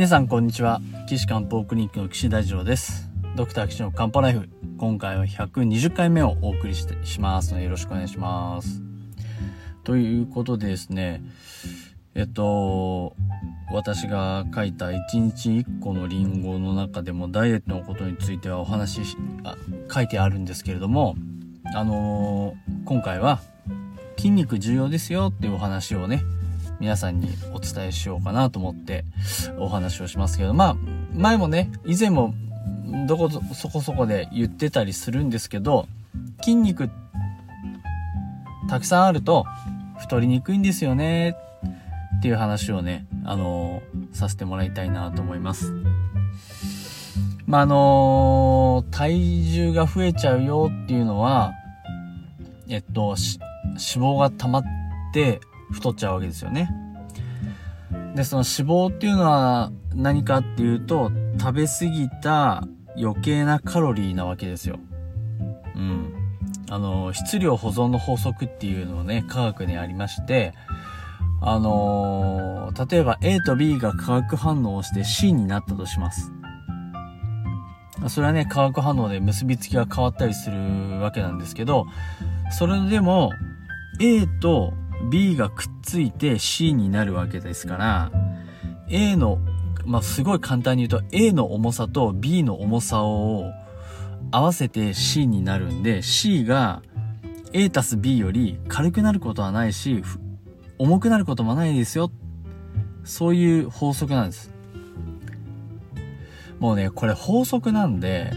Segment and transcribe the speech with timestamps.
[0.00, 0.80] 皆さんこんにちは。
[1.06, 3.10] 岸漢方クリニックの岸大二郎です。
[3.36, 4.48] ドクター岸の漢方ライフ。
[4.78, 8.80] 今回は120回目をお送りしてしますのでよろしくお願いします。
[9.84, 11.22] ということでですね
[12.14, 13.14] えっと
[13.70, 19.54] 私が書いた1日1個のリンゴの中でもダイエットのことについてはお話しあ
[19.92, 21.14] 書いてあるんですけれども
[21.74, 23.42] あのー、今回は
[24.16, 26.22] 筋肉重要ですよっていうお話をね
[26.80, 29.04] 皆さんにお伝えしようかなと思って
[29.58, 30.76] お話をしますけど、まあ、
[31.12, 32.34] 前もね、以前も
[33.06, 35.86] どこそこそこで言ってたりするんですけど、
[36.40, 36.90] 筋肉
[38.68, 39.44] たくさんあると
[39.98, 41.36] 太りにくいんですよね
[42.18, 45.72] っていう話をね、あのー、させてもらいたいなと思います。
[47.46, 51.52] まあ、あのー、体重が増えちゃうよっていうのは、
[52.68, 54.64] えっと、脂肪が溜まっ
[55.12, 55.40] て
[55.72, 56.70] 太っちゃうわけですよね。
[58.14, 62.64] で、その脂肪っていうのは何かっていうと、食べ過ぎた
[62.96, 64.78] 余計なカロリーなわけですよ。
[65.76, 66.12] うん。
[66.68, 70.54] あの、質量保存の法則っていうのをね、科学にありまして、
[71.42, 76.32] あのー、例えば A と B が化学反応をして C になったとします。
[78.08, 81.86] それはね、化学反応で結びつきが変わったりするわけなんですけど、
[82.50, 83.32] それでも
[84.00, 84.72] A と
[85.08, 88.12] B がくっついて C になるわけですから、
[88.88, 89.38] A の、
[89.84, 93.50] まあ、すごい簡単に言うと A の重さと B の重さを
[94.30, 96.82] 合わせて C になるんで、C が
[97.52, 100.02] A たす B より軽くなることはないし、
[100.78, 102.10] 重くなることもないですよ。
[103.04, 104.52] そういう法則なんです。
[106.58, 108.32] もうね、これ法則なんで、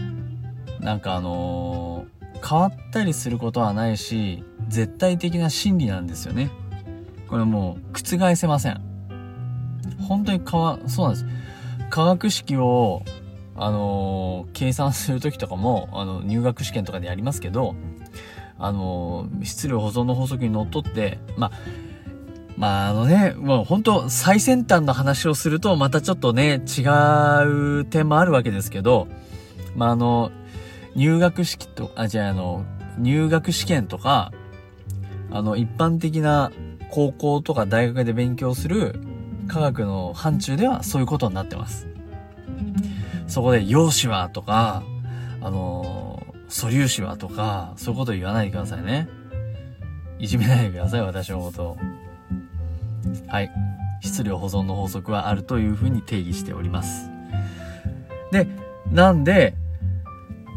[0.80, 4.42] なんかあのー、変わったりすることはないし、
[4.74, 6.50] 絶対的な真理なんですよね。
[7.28, 8.80] これもう覆せません。
[10.08, 11.26] 本当にかわ、そうなんです。
[11.90, 13.04] 化学式を、
[13.54, 17.76] あのー、計算するときとかも、あの、入学試験とかでやりますけど、
[18.58, 21.52] あのー、質量保存の法則にのっとって、まあ、
[22.56, 26.82] まあ、あのね、もう本当最先端の話をすると、またちょっとね、違
[27.80, 29.06] う点もあるわけですけど、
[29.76, 30.32] まあ、あの、
[30.96, 32.64] 入学式と、あ、じゃあ、あの、
[32.98, 34.32] 入学試験とか、
[35.30, 36.52] あの、一般的な
[36.90, 39.00] 高校とか大学で勉強する
[39.48, 41.88] 科学の範疇ではそういうことになってます。
[43.26, 44.82] そこで、陽子はとか、
[45.40, 49.08] あの素粒子はとか、そういうこと言わないでくださいね。
[50.18, 51.76] いじめないでください、私のこと。
[53.26, 53.50] はい。
[54.00, 57.10] 質量保存の法則はあるというふうに定義しております。
[58.30, 58.46] で、
[58.90, 59.54] なんで、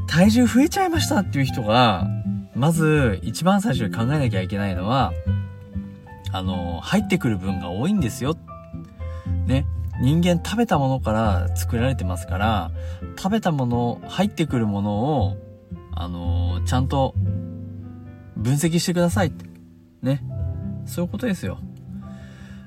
[0.08, 2.08] 体重増えちゃいましたっていう人が、
[2.58, 5.14] まず、一番最初に考えなきゃいけないのは、
[6.32, 8.36] あの、入ってくる分が多いんですよ。
[9.46, 9.66] ね。
[10.02, 12.72] 人間食べたものから作られてますから、
[13.16, 15.38] 食べたもの、入ってくるものを、
[15.94, 17.14] あの、ちゃんと
[18.36, 19.32] 分析してください。
[20.02, 20.24] ね。
[20.86, 21.60] そういうことですよ。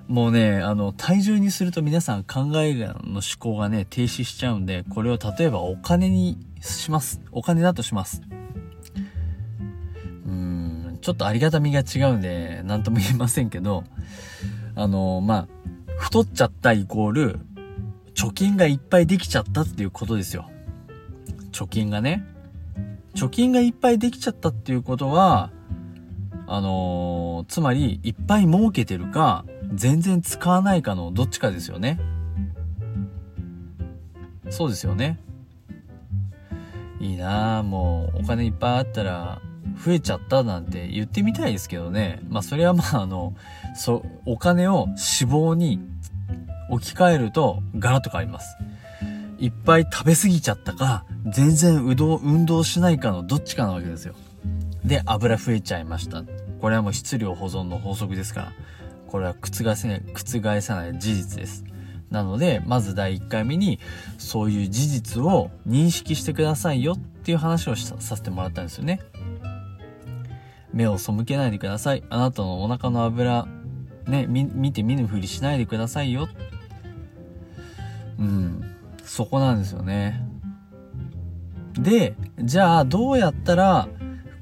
[0.06, 7.20] もうね、あの、体重にすると皆さん考えの思考がね、停止しちゃうんで、これを例えばお金にします。
[7.32, 8.22] お金だとします。
[11.10, 13.82] ちょっとありがたみが違うんで、なんとも言えませんけど、
[14.76, 15.48] あの、まあ、
[15.98, 17.40] 太っちゃったイコール、
[18.14, 20.48] 貯金がいっぱいできちゃったっていうことですよ。
[21.50, 22.24] 貯金がね。
[23.16, 25.50] 貯金がいっぱいできちゃったっていうことは、
[26.46, 29.44] あのー、つまり、いっぱい儲けてるか、
[29.74, 31.98] 全然使わないかのどっちかですよね。
[34.48, 35.18] そうですよね。
[37.00, 39.42] いいなぁ、もう、お金いっぱいあったら、
[39.84, 42.20] 増えちゃったなんて言ってみたいですけどね。
[42.28, 43.34] まあそれはまああの、
[43.74, 44.96] そ、お金を脂
[45.30, 45.80] 肪に
[46.70, 48.56] 置き換えるとガラッと変わります。
[49.38, 54.14] いっぱい食べ過ぎちゃったか、全然運動、運動しないかのどっちかなわけですよ。
[54.84, 56.24] で、油増えちゃいました。
[56.60, 58.52] これはもう質量保存の法則ですから、
[59.06, 61.64] これは覆せない、覆さない事実です。
[62.10, 63.78] なので、まず第1回目に、
[64.18, 69.00] そういう事実を認識してくださいよっていう話をさせてもらったんですよね。
[70.72, 72.04] 目を背けないでください。
[72.10, 73.46] あなたのお腹の油、
[74.06, 76.28] ね、見て見ぬふりしないでくださいよ。
[78.18, 78.62] うん。
[79.04, 80.24] そこなんですよね。
[81.74, 83.88] で、じゃあどうやったら、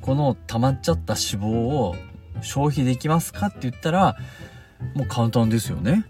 [0.01, 1.95] この溜まっちゃった脂肪を
[2.41, 4.17] 消費できますかって言ったら、
[4.95, 6.05] もう簡単ですよね。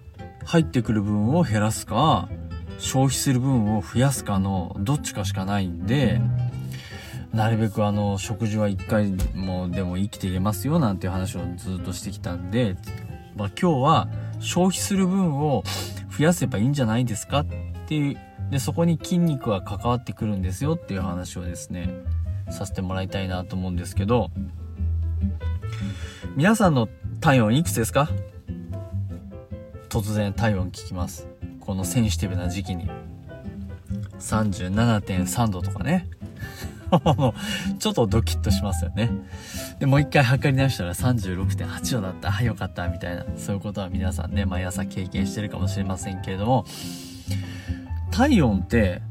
[0.44, 2.28] 入ってくる分を減らすか、
[2.78, 6.20] 消費する分を増やすかのどっちかしかないんで、
[7.32, 12.76] なるべくあの、食事は一回もでも生きていけますよなんていう話をずっとしてきたんで、
[13.36, 14.08] まあ今日は
[14.40, 15.62] 消費する分を
[16.16, 17.46] 増やせばいいんじゃないですかっ
[17.86, 18.16] ていう
[18.50, 21.90] でそこに筋肉が関わってくるんですよっていう話をですね
[22.50, 24.30] させてもらいたいなと思うんですけど
[26.34, 26.88] 皆さんの
[27.20, 28.08] 体温いくつですか？
[29.88, 31.28] 突然体温聞きます。
[31.60, 32.88] このセンシティブな時期に。
[34.18, 36.08] 37.3度とかね。
[37.78, 39.10] ちょっとドキッとしますよね。
[39.78, 42.30] で、もう一回測り直したら36.8度だった。
[42.30, 42.88] はい、よかった。
[42.88, 43.24] みたいな。
[43.36, 46.64] そういうことは皆さんね、毎朝経験してるかもしれませんけれども、
[48.10, 49.02] 体温って、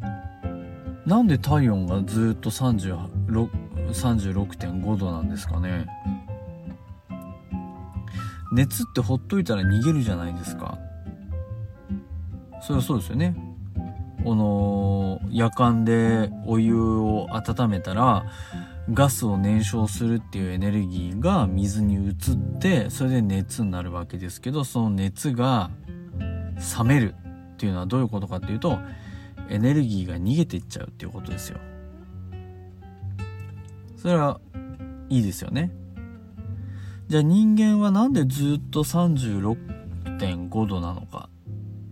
[1.06, 3.50] なんで体温がずっと36
[3.94, 5.88] 36.5度なんですかね？
[8.52, 10.78] 熱ってほっといたら逃げるじゃないですか。
[12.62, 13.36] それはそうですよね。
[14.28, 18.26] この夜間でお湯を温めたら
[18.92, 22.14] ガスを燃焼するっていうエネルギーが水に移っ
[22.60, 25.72] てそれで熱になるわけですけどその熱が
[26.78, 27.16] 冷める
[27.54, 28.80] っていうのはどういうことかっていうと
[29.50, 31.60] エネルギーが逃げていっちゃうっていうことですよ。
[33.96, 34.42] それは
[35.08, 35.72] いいですよね。
[37.08, 41.30] じゃあ人間はなんでずっと36.5度なのか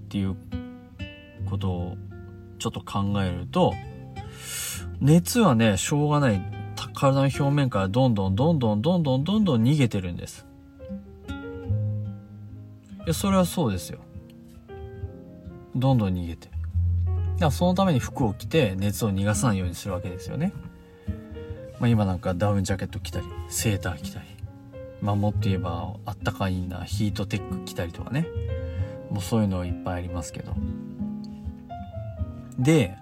[0.05, 0.35] っていう
[1.45, 1.97] ことを
[2.59, 3.73] ちょっと考えると、
[4.99, 6.41] 熱はね、しょうがない。
[6.95, 10.47] 体の表面からどんどんどんどんどんどんどんどん逃げてるんです。
[13.05, 13.99] いや、それはそうですよ。
[15.75, 16.47] どんどん逃げて。
[16.47, 20.53] だからそのために服を着て熱を逃がさないようにするわけですよね。
[21.79, 24.25] まあ今なんかダウンジャケット着たり、セーター着たり。
[25.01, 28.25] まあもっと言えばあったかいなヒートテック着たりとかね。
[29.11, 30.55] もうそういうのはいっぱいありますけど。
[32.59, 32.97] で、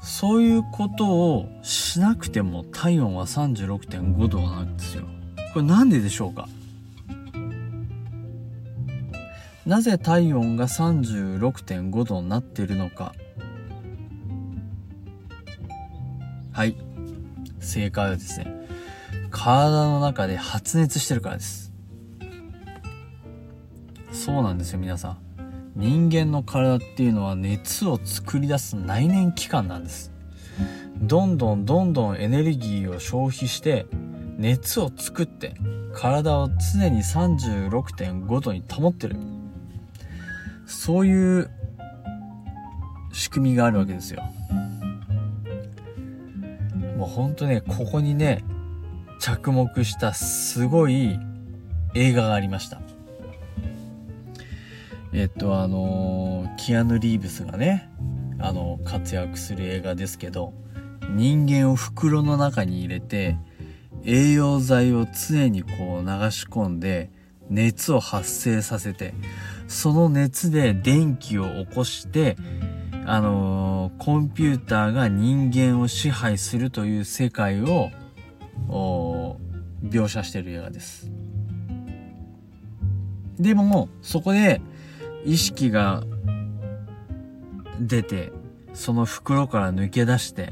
[0.00, 5.04] そういうことをしなくても体温は36.5度なんですよ。
[5.52, 6.48] これなんででしょうか？
[9.64, 13.14] なぜ体温が36.5度になっているのか。
[16.52, 16.76] はい。
[17.60, 18.66] 正解はですね
[19.30, 21.72] 体の中で発熱してるからです。
[24.12, 25.18] そうなんですよ皆さん。
[25.74, 30.12] 人間の体っていうのは熱を作り出す内燃機関なんです。
[31.00, 33.86] どんどんどんどんエネルギーを消費して
[34.36, 35.54] 熱を作って
[35.94, 39.16] 体を常に36.5度に保ってる。
[40.66, 41.50] そういう
[43.12, 44.22] 仕組みがあるわけですよ。
[46.96, 48.44] もうほんとねここにね
[49.18, 51.18] 着目したすごい
[51.94, 52.80] 映画がありました。
[55.14, 57.90] えっと、あのー、キアヌ・リーブスがね、
[58.38, 60.54] あの、活躍する映画ですけど、
[61.10, 63.36] 人間を袋の中に入れて、
[64.04, 67.10] 栄養剤を常にこう流し込んで、
[67.50, 69.12] 熱を発生させて、
[69.68, 72.38] その熱で電気を起こして、
[73.04, 77.90] あのー、コンピューターが人間を支配するという世界を、
[79.82, 81.10] 描写してる映画です。
[83.38, 84.62] でも、そこで、
[85.24, 86.02] 意識が
[87.80, 88.32] 出て、
[88.74, 90.50] その袋から抜け出して、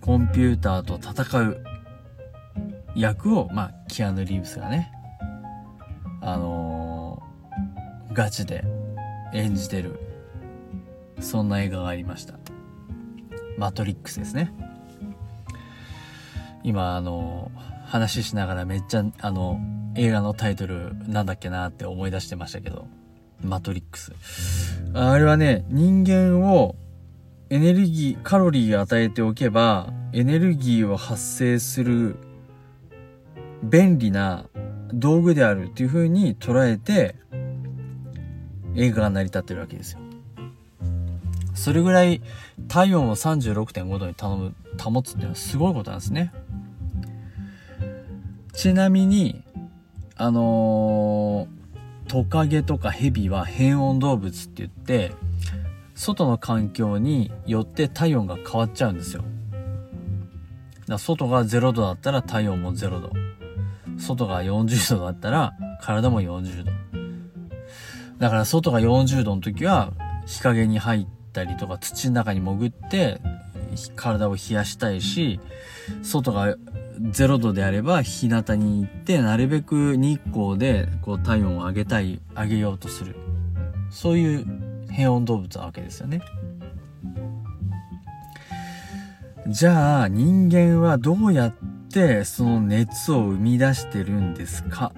[0.00, 1.64] コンピューターと戦う
[2.94, 4.90] 役を、まあ、キアヌ・リーブスがね、
[6.20, 8.64] あのー、ガチで
[9.34, 9.98] 演じてる、
[11.20, 12.34] そんな映画がありました。
[13.58, 14.52] マトリックスですね。
[16.64, 19.60] 今、あのー、話しながらめっちゃ、あの、
[19.94, 22.86] 映画のタイトルなんだっけなって思い出してましたけど、
[23.42, 24.12] マトリックス。
[24.94, 26.76] あれはね、人間を
[27.50, 32.16] エネルギー、カロリー与えておけば、エネルギーを発生する
[33.62, 34.46] 便利な
[34.92, 37.16] 道具であるっていう風に捉えて、
[38.74, 40.00] 映画が成り立ってるわけですよ。
[41.54, 42.22] それぐらい
[42.68, 46.32] 体温を36.5度に頼む、保つっていうのはすごいことなんですね。
[48.54, 49.42] ちなみに、
[50.16, 51.61] あのー
[52.12, 55.12] トカゲとかヘビは変温動物って言って、
[55.94, 59.24] 外の環境によって体温が変わっちゃうんですよ。
[60.86, 63.12] だ外が0度だったら体温も0度。
[63.96, 66.72] 外が40度だったら体も40度。
[68.18, 69.94] だから外が40度の時は
[70.26, 73.22] 日陰に入ったりとか土の中に潜って
[73.96, 75.40] 体を冷やしたいし、
[76.02, 76.56] 外が
[77.00, 83.16] 0度であれば日向に行ってなるべく日光でこう体温を上げたい上げようとする
[83.90, 84.46] そういう
[84.90, 86.20] 変温動物なわけですよね
[89.48, 91.54] じゃあ人間はどうやっ
[91.92, 94.92] てその熱を生み出してるんですか？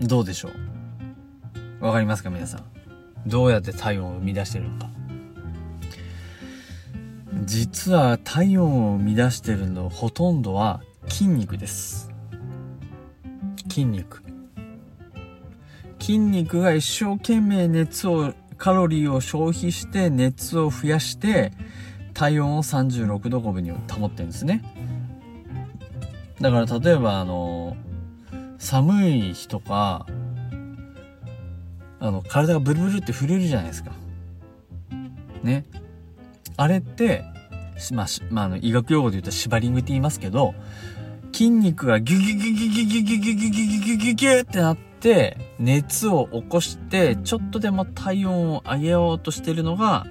[0.00, 0.48] どうでしょ
[1.80, 1.84] う？
[1.84, 2.64] わかりますか皆さん？
[3.26, 4.88] どうやって体温を生み出してるのか。
[7.46, 12.10] 実は体温を生み出してるのほとんどは筋肉です。
[13.68, 14.22] 筋肉。
[16.00, 21.52] 筋肉が一生懸命熱を、カロリーを消費して熱を増やして
[22.14, 24.64] 体温を36度5分に保ってるんですね。
[26.40, 27.76] だから例えばあの、
[28.58, 30.06] 寒い日とか、
[32.00, 33.92] あの、体がブルブルって震えるじゃないですか。
[35.44, 35.64] ね。
[36.56, 37.35] あれって、
[37.92, 40.54] まあ、まあ、の、医学用語で言うとシバリングって言いますけど、
[41.32, 50.06] 筋肉がギギュギュギュギュギュギュギュギュギュギュギュギュギュってなって、熱を起こして、ちょっとでも体温を上げようとしてるのが、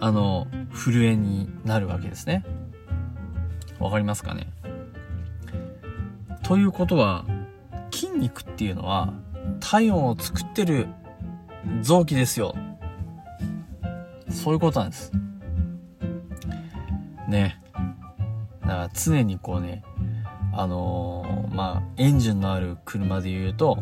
[0.00, 2.44] あの、震えになるわけですね。
[3.78, 4.48] わかりますかね
[6.42, 7.26] ということは、
[7.90, 9.12] 筋肉っていうのは、
[9.60, 10.86] 体温を作ってる
[11.82, 12.54] 臓器ですよ。
[14.30, 15.12] そういうことなんです。
[17.28, 17.60] ね。
[18.62, 19.82] だから常にこうね、
[20.52, 23.78] あのー、まあ、エンジンのある車で言うと、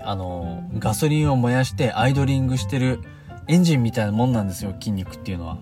[0.00, 3.00] あのー、ガソリンを燃やしてアイドリングしてる
[3.48, 5.58] エンジンみたいなもんなんですよ、筋肉っていうのは。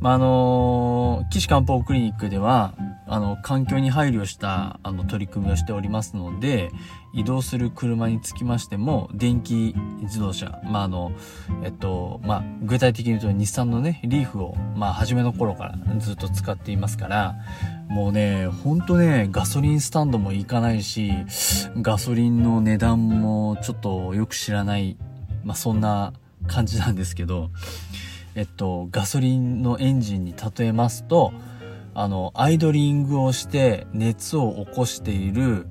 [0.00, 2.74] まあ、あのー、岸漢方クリニックでは、
[3.08, 6.70] あの、環境に配慮した、あの、取り組みをしておりますので、
[7.14, 11.12] 移動する車につきましても、電気自動車、まあ、あの、
[11.62, 17.36] えっと、まあ、具体的に言うと日産のね、リーフを、まあ、初めの頃からずっと使っていますから、
[17.88, 21.12] もうね、ほんとね、ガソリンスタンドも行かないし、
[21.80, 24.96] ガソリンの値段もちょっとよく知らない、
[25.44, 26.12] まあ、そんな
[26.48, 27.50] 感じなんですけど、
[28.34, 31.32] えっと、ガソリンのエンジンに例えますと、
[31.98, 35.66] あの、アイドリングをして熱を起こしている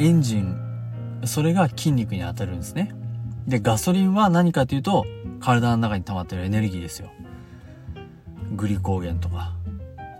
[0.00, 0.56] エンジン、
[1.26, 2.92] それが筋肉に当たるんですね。
[3.46, 5.06] で、ガソリンは何かというと、
[5.38, 7.12] 体の中に溜まってるエネルギーですよ。
[8.56, 9.54] グリコーゲンとか、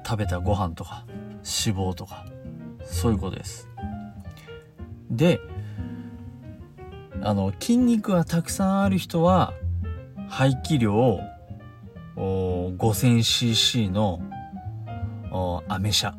[0.06, 1.04] 食べたご飯とか、
[1.38, 2.26] 脂肪とか、
[2.84, 3.68] そういうことです。
[5.10, 5.40] で、
[7.22, 9.52] あの、筋肉がたくさんある人は、
[10.28, 11.18] 排気量
[12.14, 14.20] 5000cc の
[15.68, 16.16] アメ車。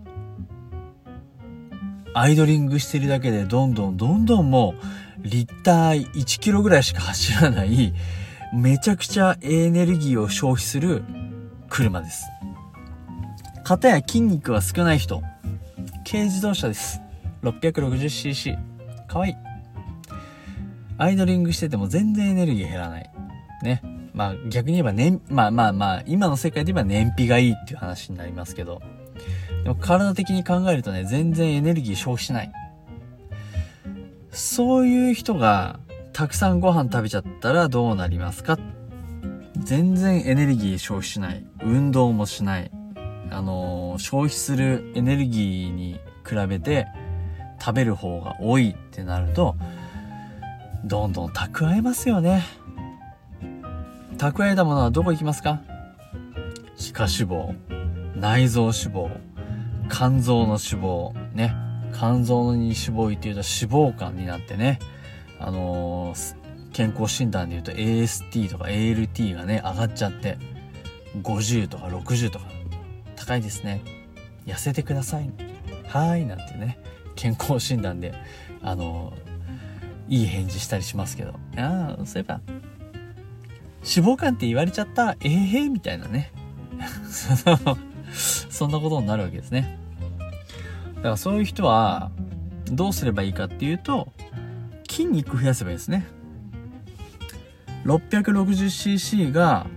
[2.14, 4.76] アイドリングしてるだけでどんどんどんどんも
[5.22, 7.94] うリッター1キロぐらいしか走らない
[8.54, 11.04] めちゃくちゃエネルギーを消費する
[11.70, 12.26] 車です。
[13.64, 15.22] 型や筋肉が少ない人。
[16.10, 17.02] 軽自動車です。
[17.42, 18.58] 660cc。
[19.08, 19.36] かわいい。
[20.98, 23.12] アイドリングしてても全然エネルギー減らない。
[23.64, 23.82] ね。
[24.14, 28.82] まあ逆に言えば燃、まあまあまあ、今の世界で言えば燃費がいいっていう話になりますけど。
[29.64, 32.52] でも体的に考えるとね、全然エネルギー消費しない。
[34.32, 35.80] そういう人が、
[36.14, 38.58] たくさんご飯食べちゃったらどうなりますか？
[39.58, 41.46] 全然エネルギー消費しない。
[41.64, 42.72] 運動もしない。
[43.32, 46.88] あのー、消費するエネルギーに比べて
[47.60, 49.56] 食べる方が多いってなると、
[50.86, 52.44] どんどん蓄えますよね。
[54.18, 55.62] 蓄えたものはどこ行きますか？
[56.78, 57.56] 皮下脂肪、
[58.16, 59.10] 内臓脂肪、
[59.90, 61.54] 肝臓の脂肪、ね。
[61.94, 64.80] 肝臓に脂肪いっていうと脂肪肝になってね、
[65.40, 66.36] あのー、
[66.74, 70.38] 健康診断で言うと AST とか ALT がね、上がっちゃって、
[71.22, 72.46] 50とか60とか、
[73.16, 73.82] 高いですね。
[74.46, 75.32] 痩せてください。
[75.88, 76.78] はい、なんてね、
[77.16, 78.14] 健康診断で、
[78.62, 82.42] あのー、いい返事したりしますけど、ああ、そういえば、
[83.86, 86.32] 脂肪肝って言われちゃった、ええー、みたいなね。
[87.10, 87.78] そ の
[88.56, 89.78] そんなことになるわけですね。
[90.96, 92.12] だからそういう人は、
[92.72, 94.08] どうすればいいかっていうと、
[94.90, 96.08] 筋肉増やせばいいですね。
[97.86, 99.68] 660cc が、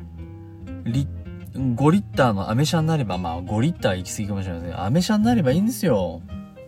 [0.84, 6.22] 5リッターのアメ車になれば、まあ5リッター行き過ぎかもしれませんアメ車になればいいんですよ。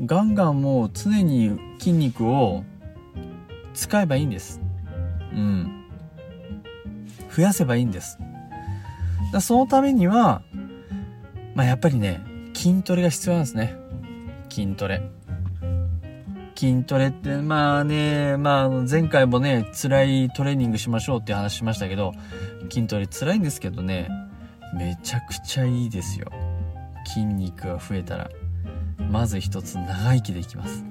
[0.05, 2.65] ガンガンもう常に筋肉を
[3.73, 4.61] 使えばいいんです。
[5.33, 5.85] うん。
[7.35, 8.19] 増やせばいいんです。
[9.33, 10.43] だそのためには、
[11.55, 12.23] まあ、やっぱりね、
[12.55, 13.77] 筋トレが必要なんですね。
[14.51, 15.03] 筋トレ。
[16.55, 22.13] 筋トレって、まあね、まあ前回もね、辛いトレーニングしましょうって話しましたけど、
[22.71, 24.11] 筋トレ辛いんですけどね、
[24.77, 26.31] めちゃくちゃいいですよ。
[27.07, 28.31] 筋肉が増えたら。
[29.11, 30.85] まず一つ長生きできます。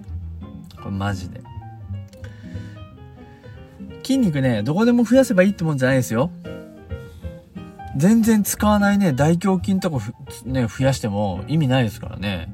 [0.82, 1.42] これマジで。
[4.04, 6.32] 筋肉ね、どこでも増やせばいいってもんじゃないですよ。
[7.98, 9.98] 全然使わないね、大胸筋とか
[10.46, 12.54] ね、増やしても意味ないですからね。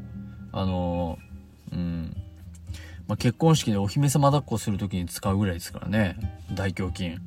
[0.52, 1.18] あの
[1.72, 2.16] うん。
[3.08, 6.18] まあ、結婚式でお姫様抱っこするときに使うぐらいですからね。
[6.54, 7.18] 大胸筋。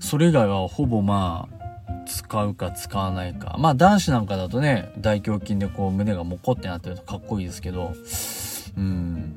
[0.00, 1.60] それ以外はほぼまあ、
[2.06, 3.56] 使うか使わないか。
[3.58, 7.92] まあ男子なんかだとね、大胸筋でこう胸がモコってなってるとかっこいいですけど、
[8.76, 9.34] うん。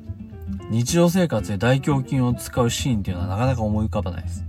[0.70, 4.44] 日常生活で大胸筋を使うシーンっていうのはなかなか思い浮かばないです。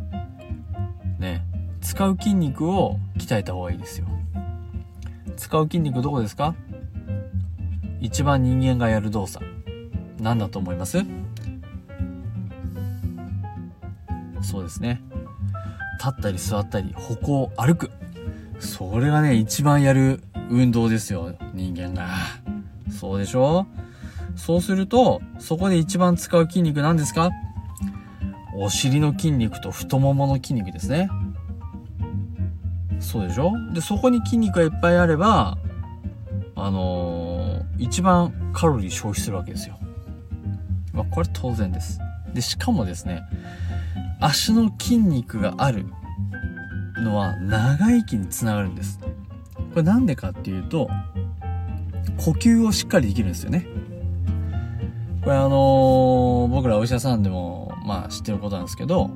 [1.86, 4.08] 使う筋肉を鍛えた方がいいですよ。
[5.38, 6.56] 使う筋肉どこですか？
[8.02, 9.46] 一番人間がやる動作。
[10.20, 11.06] 何だと思います？
[14.42, 15.00] そうですね。
[16.00, 17.92] 立ったり座ったり、歩行、歩く。
[18.60, 22.08] それがね、一番やる運動ですよ、人間が。
[22.90, 23.68] そうでしょ？
[24.36, 27.30] そうすると、そこで一番使う筋肉何ですか？
[28.58, 31.10] お尻の筋肉と太ももの筋肉ですね。
[33.16, 33.54] そうでしょ？
[33.74, 35.58] で、そこに筋肉がいっぱいあれば、
[36.54, 39.80] あのー、一番カロリー消費するわけですよ。
[40.94, 42.00] まあ、これ当然です。
[42.34, 43.24] で、しかもですね、
[44.20, 45.86] 足の筋肉がある
[46.98, 49.00] のは長生きにつながるんです。
[49.00, 50.90] これなんでかっていうと、
[52.18, 53.66] 呼吸をしっかりできるんですよね。
[55.24, 59.10] これあのー、僕らお医者さんでも、まあ知ってることなんですけど、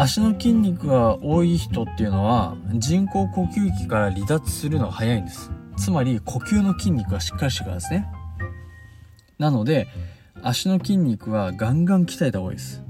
[0.00, 5.50] 足の筋肉が多い人っていうのは人工呼吸器から離脱するのが早いんです。
[5.76, 8.06] つまり呼吸の筋肉がしっかりしてからですね。
[9.38, 9.88] なので、
[10.40, 12.84] 足の筋肉はガンガン鍛えた方がいいです。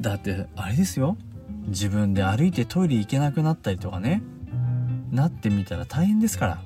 [0.00, 1.18] だって、あれですよ。
[1.66, 4.22] 自分で歩いてトイレ行けなくなったりとかね。
[5.10, 6.62] なってみたら大変ですから。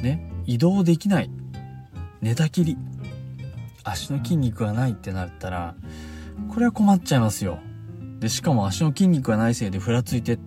[0.00, 0.30] ね。
[0.46, 1.30] 移動できない。
[2.20, 2.76] 寝たきり。
[3.82, 5.74] 足の筋肉がないってなったら、
[6.48, 7.58] これは困っちゃいますよ。
[8.20, 10.38] で、しかも足の筋肉がないせいでふらついて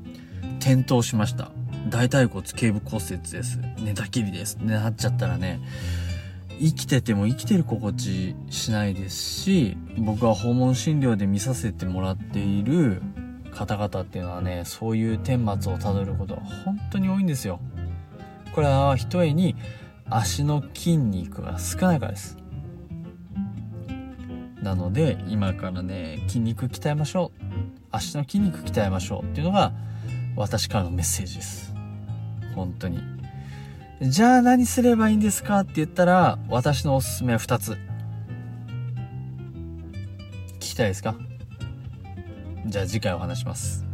[0.60, 1.52] 転倒しました。
[1.90, 3.60] 大腿骨頸部骨折です。
[3.80, 4.58] 寝たきりです。
[4.58, 5.60] ってなっちゃったらね、
[6.60, 13.02] 生きてても生きてる心地しないですし、僕は訪問診療で見させてもらっている
[13.52, 17.60] 方々っていうのはね、そういう顛末をたどることは本当に多いんですよ。
[18.54, 19.56] これはひとえに
[20.10, 22.38] 足の筋肉が少ないからです。
[24.64, 27.44] なので今からね筋肉鍛えましょう。
[27.92, 29.74] 足の筋肉鍛えましょうっていうのが
[30.36, 31.74] 私からのメッセージです。
[32.56, 33.00] 本当に。
[34.02, 37.78] じゃあ何すればいいんですかって言ったら私のおすすめは2つ。
[40.54, 41.16] 聞きたいですか？
[42.66, 43.86] じゃあ次回お話します。